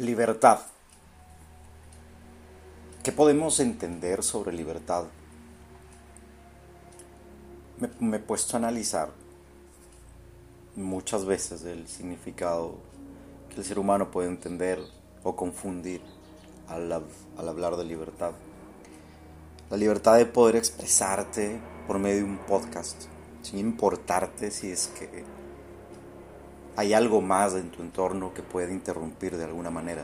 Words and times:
Libertad. 0.00 0.60
¿Qué 3.02 3.12
podemos 3.12 3.60
entender 3.60 4.22
sobre 4.22 4.50
libertad? 4.50 5.04
Me, 8.00 8.16
he 8.16 8.20
puesto 8.20 8.56
a 8.56 8.60
analizar 8.60 9.10
muchas 10.74 11.26
veces 11.26 11.64
el 11.64 11.86
significado 11.86 12.78
que 13.50 13.56
el 13.56 13.64
ser 13.66 13.78
humano 13.78 14.10
puede 14.10 14.28
entender 14.28 14.82
o 15.22 15.36
confundir 15.36 16.00
al, 16.66 17.04
hablar 17.36 17.76
de 17.76 17.84
libertad. 17.84 18.32
La 19.68 19.76
libertad 19.76 20.16
de 20.16 20.24
poder 20.24 20.56
expresarte 20.56 21.60
por 21.86 21.98
medio 21.98 22.24
de 22.24 22.24
un 22.24 22.38
podcast, 22.38 23.02
sin 23.42 23.58
importarte 23.58 24.50
si 24.50 24.70
es 24.70 24.86
que 24.98 25.39
hay 26.80 26.94
algo 26.94 27.20
más 27.20 27.52
en 27.56 27.68
tu 27.70 27.82
entorno 27.82 28.32
que 28.32 28.42
puede 28.42 28.72
interrumpir 28.72 29.36
de 29.36 29.44
alguna 29.44 29.68
manera. 29.68 30.02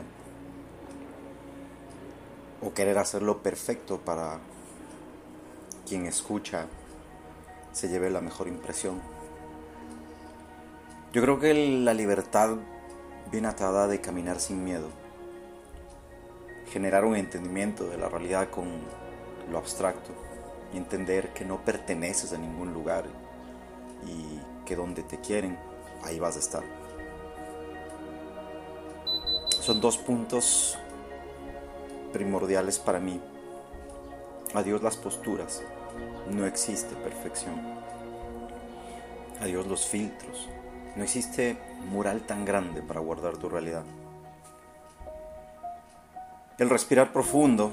O 2.61 2.71
querer 2.71 2.99
hacerlo 2.99 3.41
perfecto 3.41 3.97
para 3.97 4.37
quien 5.87 6.05
escucha 6.05 6.67
se 7.71 7.89
lleve 7.89 8.11
la 8.11 8.21
mejor 8.21 8.47
impresión. 8.47 9.01
Yo 11.13 11.23
creo 11.23 11.39
que 11.39 11.79
la 11.79 11.95
libertad 11.95 12.57
viene 13.31 13.47
atada 13.47 13.87
de 13.87 13.99
caminar 13.99 14.39
sin 14.39 14.63
miedo, 14.63 14.89
generar 16.71 17.05
un 17.05 17.15
entendimiento 17.15 17.89
de 17.89 17.97
la 17.97 18.07
realidad 18.07 18.51
con 18.51 18.67
lo 19.49 19.57
abstracto 19.57 20.11
y 20.71 20.77
entender 20.77 21.33
que 21.33 21.43
no 21.43 21.57
perteneces 21.65 22.33
a 22.33 22.37
ningún 22.37 22.71
lugar 22.71 23.05
y 24.05 24.39
que 24.63 24.75
donde 24.75 25.01
te 25.01 25.19
quieren 25.19 25.57
ahí 26.03 26.19
vas 26.19 26.35
a 26.35 26.39
estar. 26.39 26.63
Son 29.61 29.81
dos 29.81 29.97
puntos 29.97 30.77
primordiales 32.13 32.79
para 32.79 32.99
mí. 32.99 33.19
Adiós 34.53 34.81
las 34.81 34.95
posturas. 34.95 35.61
No 36.31 36.45
existe 36.45 36.95
perfección. 36.95 37.55
Adiós 39.41 39.67
los 39.67 39.85
filtros. 39.85 40.47
No 40.95 41.03
existe 41.03 41.57
mural 41.89 42.21
tan 42.21 42.45
grande 42.45 42.81
para 42.81 43.01
guardar 43.01 43.37
tu 43.37 43.49
realidad. 43.49 43.83
El 46.57 46.69
respirar 46.69 47.13
profundo, 47.13 47.71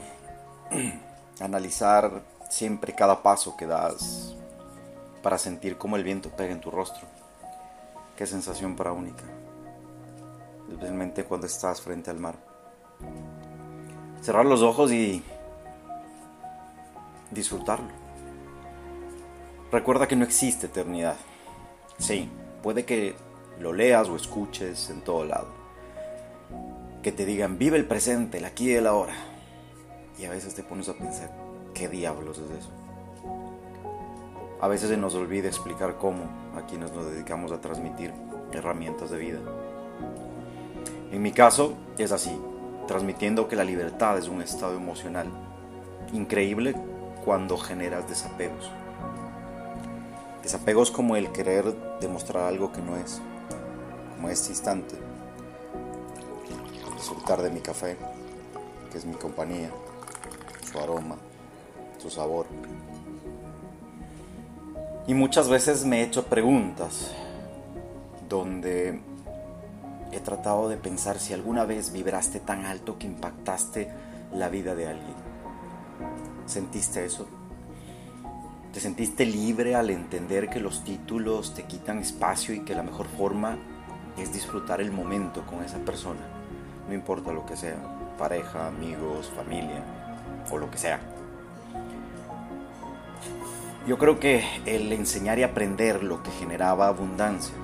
analizar 1.41 2.23
siempre 2.51 2.95
cada 2.95 3.23
paso 3.23 3.57
que 3.57 3.67
das 3.67 4.35
para 5.23 5.39
sentir 5.39 5.79
cómo 5.79 5.97
el 5.97 6.05
viento 6.05 6.29
pega 6.31 6.53
en 6.53 6.61
tu 6.61 6.71
rostro 6.71 7.07
Qué 8.17 8.27
sensación 8.27 8.77
para 8.77 8.93
única. 8.93 9.25
Especialmente 10.69 11.25
cuando 11.25 11.47
estás 11.47 11.81
frente 11.81 12.11
al 12.11 12.21
mar. 12.21 12.37
Cerrar 14.21 14.47
los 14.47 14.63
ojos 14.63 14.93
y 14.93 15.23
disfrutarlo. 17.31 17.89
Recuerda 19.73 20.07
que 20.07 20.17
no 20.17 20.25
existe 20.25 20.67
eternidad. 20.67 21.17
Sí, 21.99 22.31
puede 22.63 22.85
que 22.85 23.17
lo 23.59 23.73
leas 23.73 24.09
o 24.09 24.17
escuches 24.17 24.91
en 24.91 25.01
todo 25.01 25.25
lado. 25.25 25.49
Que 27.03 27.13
te 27.13 27.27
digan, 27.27 27.59
vive 27.59 27.77
el 27.77 27.85
presente, 27.85 28.39
el 28.39 28.45
aquí 28.45 28.71
y 28.71 28.75
el 28.75 28.87
ahora. 28.87 29.15
Y 30.19 30.25
a 30.25 30.31
veces 30.31 30.55
te 30.55 30.63
pones 30.63 30.89
a 30.89 30.95
pensar, 30.95 31.31
¿qué 31.75 31.89
diablos 31.89 32.39
es 32.39 32.51
eso? 32.59 32.71
A 34.65 34.67
veces 34.69 34.89
se 34.89 34.97
nos 34.97 35.15
olvida 35.15 35.47
explicar 35.47 35.99
cómo 35.99 36.25
a 36.57 36.63
quienes 36.63 36.91
nos 36.93 37.05
dedicamos 37.05 37.53
a 37.53 37.61
transmitir 37.61 38.15
herramientas 38.51 39.11
de 39.11 39.19
vida. 39.19 39.39
En 41.13 41.21
mi 41.21 41.33
caso 41.33 41.75
es 41.99 42.13
así, 42.13 42.35
transmitiendo 42.89 43.47
que 43.47 43.57
la 43.57 43.65
libertad 43.65 44.17
es 44.17 44.27
un 44.27 44.41
estado 44.41 44.75
emocional 44.75 45.27
increíble 46.15 46.75
cuando 47.27 47.59
generas 47.59 48.09
desapegos. 48.09 48.71
Desapegos 50.43 50.91
como 50.91 51.17
el 51.17 51.31
querer 51.31 51.67
demostrar 52.01 52.45
algo 52.45 52.73
que 52.73 52.81
no 52.81 52.97
es, 52.97 53.21
como 54.17 54.31
este 54.31 54.49
instante, 54.49 54.97
disfrutar 56.97 57.43
de 57.43 57.51
mi 57.51 57.61
café, 57.61 57.99
que 58.91 58.97
es 58.97 59.05
mi 59.05 59.17
compañía, 59.17 59.71
su 60.73 60.79
aroma, 60.79 61.17
su 61.99 62.09
sabor, 62.09 62.47
y 65.07 65.15
muchas 65.15 65.49
veces 65.49 65.85
me 65.85 66.01
he 66.01 66.05
hecho 66.05 66.25
preguntas 66.25 67.11
donde 68.29 69.01
he 70.13 70.21
tratado 70.21 70.69
de 70.69 70.77
pensar 70.77 71.19
si 71.19 71.33
alguna 71.33 71.65
vez 71.65 71.93
vibraste 71.93 72.41
tan 72.41 72.65
alto 72.65 72.99
que 72.99 73.07
impactaste 73.07 73.91
la 74.33 74.49
vida 74.49 74.75
de 74.75 74.89
alguien. 74.89 75.15
¿Sentiste 76.47 77.05
eso? 77.05 77.27
¿Te 78.73 78.81
sentiste 78.81 79.25
libre 79.27 79.75
al 79.75 79.91
entender 79.91 80.49
que 80.49 80.61
los 80.61 80.83
títulos 80.85 81.55
te 81.55 81.65
quitan 81.65 81.99
espacio 81.99 82.55
y 82.55 82.61
que 82.61 82.75
la 82.75 82.83
mejor 82.83 83.07
forma 83.07 83.57
es 84.19 84.33
disfrutar 84.33 84.81
el 84.81 84.91
momento 84.91 85.45
con 85.47 85.63
esa 85.63 85.79
persona? 85.79 86.21
No 86.89 86.95
importa 86.95 87.33
lo 87.33 87.47
que 87.47 87.57
sea, 87.57 87.77
pareja, 88.19 88.69
amigos, 88.69 89.31
familia 89.37 89.83
o 90.51 90.59
lo 90.59 90.71
que 90.71 90.79
sea. 90.79 91.01
Yo 93.87 93.99
creo 93.99 94.19
que 94.19 94.43
el 94.65 94.91
enseñar 94.95 95.39
y 95.39 95.43
aprender 95.43 96.03
lo 96.03 96.23
que 96.23 96.31
generaba 96.31 96.89
abundancia 96.89 97.55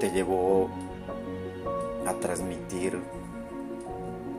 te 0.00 0.10
llevó 0.10 0.70
a 2.06 2.14
transmitir 2.14 2.98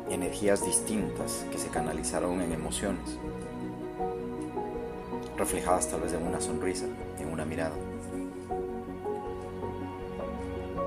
energías 0.09 0.66
distintas 0.66 1.46
que 1.52 1.59
se 1.59 1.68
canalizaron 1.68 2.42
en 2.42 2.52
emociones, 2.52 3.19
reflejadas 5.38 5.88
tal 5.90 6.02
vez 6.02 6.14
en 6.14 6.25
una 6.25 6.42
sonrisa, 6.42 6.88
en 7.19 7.31
una 7.31 7.46
mirada. 7.46 7.75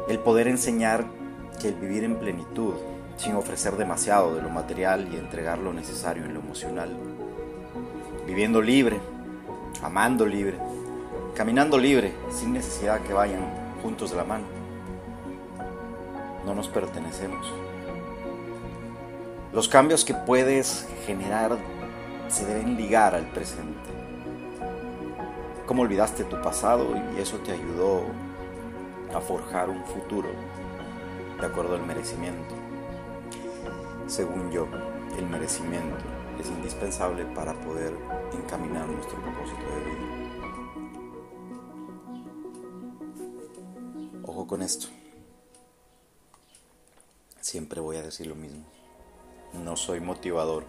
El 0.09 0.19
poder 0.19 0.49
enseñar 0.49 1.05
que 1.61 1.69
el 1.69 1.75
vivir 1.75 2.03
en 2.03 2.17
plenitud, 2.17 2.75
sin 3.17 3.35
ofrecer 3.35 3.77
demasiado 3.77 4.35
de 4.35 4.43
lo 4.43 4.49
material 4.49 5.09
y 5.13 5.17
entregar 5.17 5.59
lo 5.59 5.73
necesario 5.73 6.25
en 6.25 6.35
lo 6.35 6.41
emocional, 6.41 6.91
viviendo 8.27 8.61
libre, 8.61 9.01
amando 9.83 10.27
libre, 10.27 10.59
caminando 11.35 11.79
libre, 11.79 12.15
sin 12.31 12.53
necesidad 12.53 13.01
que 13.03 13.13
vayan 13.13 13.43
juntos 13.83 14.11
de 14.11 14.17
la 14.17 14.25
mano. 14.25 14.45
No 16.45 16.55
nos 16.55 16.69
pertenecemos. 16.69 17.53
Los 19.53 19.69
cambios 19.69 20.05
que 20.05 20.15
puedes 20.15 20.89
generar 21.07 21.59
se 22.29 22.47
deben 22.47 22.77
ligar 22.77 23.15
al 23.15 23.27
presente. 23.27 23.91
¿Cómo 25.67 25.83
olvidaste 25.83 26.25
tu 26.25 26.41
pasado 26.41 26.95
y 27.17 27.21
eso 27.21 27.37
te 27.39 27.53
ayudó 27.53 28.03
a 29.15 29.21
forjar 29.21 29.69
un 29.69 29.85
futuro 29.85 30.31
de 31.39 31.47
acuerdo 31.47 31.75
al 31.75 31.87
merecimiento? 31.87 32.55
Según 34.13 34.51
yo, 34.51 34.69
el 35.17 35.27
merecimiento 35.27 36.05
es 36.39 36.47
indispensable 36.47 37.25
para 37.35 37.59
poder 37.59 37.95
encaminar 38.35 38.87
nuestro 38.87 39.19
propósito 39.23 39.63
de 39.63 39.85
vida. 39.87 40.03
Ojo 44.27 44.47
con 44.47 44.61
esto. 44.61 44.89
Siempre 47.41 47.81
voy 47.81 47.97
a 47.97 48.03
decir 48.03 48.27
lo 48.27 48.35
mismo. 48.35 48.67
No 49.55 49.79
soy 49.79 50.01
motivador. 50.01 50.67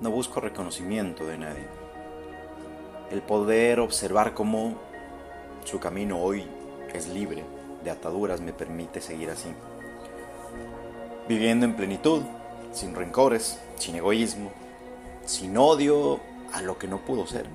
No 0.00 0.10
busco 0.10 0.40
reconocimiento 0.40 1.24
de 1.24 1.38
nadie. 1.38 1.68
El 3.12 3.22
poder 3.22 3.78
observar 3.78 4.34
cómo 4.34 4.76
su 5.62 5.78
camino 5.78 6.20
hoy 6.20 6.48
es 6.92 7.06
libre 7.06 7.44
de 7.84 7.92
ataduras 7.92 8.40
me 8.40 8.52
permite 8.52 9.00
seguir 9.00 9.30
así. 9.30 9.54
Viviendo 11.28 11.66
en 11.66 11.76
plenitud, 11.76 12.22
sin 12.72 12.94
rencores, 12.94 13.58
sin 13.76 13.94
egoísmo, 13.96 14.50
sin 15.26 15.58
odio 15.58 16.20
a 16.54 16.62
lo 16.62 16.78
que 16.78 16.88
no 16.88 17.04
pudo 17.04 17.26
ser. 17.26 17.46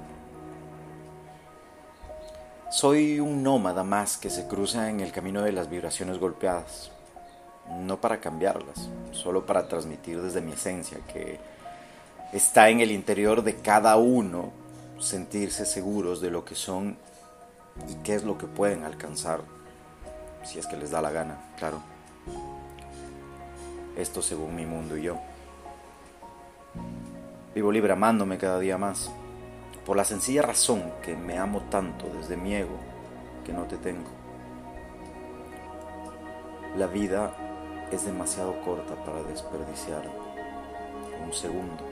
Soy 2.69 3.19
un 3.19 3.41
nómada 3.41 3.83
más 3.83 4.17
que 4.17 4.29
se 4.29 4.47
cruza 4.47 4.89
en 4.89 4.99
el 4.99 5.11
camino 5.11 5.41
de 5.41 5.51
las 5.51 5.71
vibraciones 5.71 6.19
golpeadas, 6.19 6.91
no 7.79 7.99
para 7.99 8.19
cambiarlas, 8.19 8.89
solo 9.11 9.45
para 9.45 9.67
transmitir 9.67 10.21
desde 10.21 10.41
mi 10.41 10.51
esencia 10.51 10.99
que 11.11 11.39
está 12.31 12.69
en 12.69 12.79
el 12.79 12.91
interior 12.91 13.43
de 13.43 13.55
cada 13.55 13.97
uno 13.97 14.51
sentirse 14.99 15.65
seguros 15.65 16.21
de 16.21 16.29
lo 16.29 16.45
que 16.45 16.53
son 16.53 16.97
y 17.89 17.95
qué 18.03 18.13
es 18.13 18.23
lo 18.23 18.37
que 18.37 18.45
pueden 18.45 18.83
alcanzar, 18.83 19.41
si 20.43 20.59
es 20.59 20.67
que 20.67 20.77
les 20.77 20.91
da 20.91 21.01
la 21.01 21.11
gana, 21.11 21.53
claro. 21.57 21.81
Esto 23.95 24.21
según 24.21 24.55
mi 24.55 24.65
mundo 24.65 24.97
y 24.97 25.03
yo. 25.03 25.17
Vivo 27.53 27.71
libre 27.71 27.93
amándome 27.93 28.37
cada 28.37 28.59
día 28.59 28.77
más, 28.77 29.11
por 29.85 29.95
la 29.95 30.03
sencilla 30.03 30.41
razón 30.41 30.91
que 31.03 31.15
me 31.15 31.37
amo 31.37 31.61
tanto 31.69 32.07
desde 32.17 32.35
mi 32.35 32.55
ego 32.55 32.77
que 33.45 33.53
no 33.53 33.63
te 33.65 33.77
tengo. 33.77 34.09
La 36.77 36.87
vida 36.87 37.31
es 37.91 38.05
demasiado 38.05 38.59
corta 38.61 38.95
para 39.05 39.21
desperdiciar 39.23 40.01
un 41.23 41.31
segundo. 41.31 41.83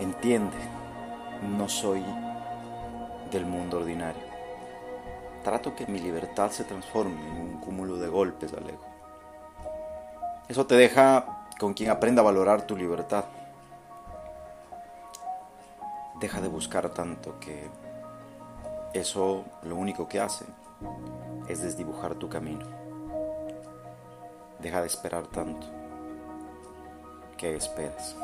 Entiende, 0.00 0.56
no 1.56 1.68
soy 1.68 2.02
del 3.30 3.46
mundo 3.46 3.78
ordinario. 3.78 4.29
Trato 5.42 5.74
que 5.74 5.86
mi 5.86 5.98
libertad 5.98 6.50
se 6.50 6.64
transforme 6.64 7.26
en 7.26 7.40
un 7.40 7.60
cúmulo 7.60 7.96
de 7.96 8.08
golpes, 8.08 8.52
Alejo. 8.52 8.84
Eso 10.48 10.66
te 10.66 10.74
deja 10.74 11.46
con 11.58 11.74
quien 11.74 11.90
aprenda 11.90 12.20
a 12.22 12.24
valorar 12.24 12.62
tu 12.62 12.76
libertad. 12.76 13.24
Deja 16.20 16.40
de 16.40 16.48
buscar 16.48 16.90
tanto 16.90 17.38
que 17.40 17.70
eso 18.92 19.44
lo 19.62 19.76
único 19.76 20.08
que 20.08 20.20
hace 20.20 20.44
es 21.48 21.62
desdibujar 21.62 22.14
tu 22.16 22.28
camino. 22.28 22.66
Deja 24.58 24.80
de 24.80 24.88
esperar 24.88 25.26
tanto. 25.28 25.66
¿Qué 27.38 27.56
esperas? 27.56 28.16